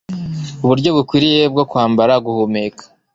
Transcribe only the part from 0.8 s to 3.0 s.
bukwiriye bwo kwambara, guhumeka,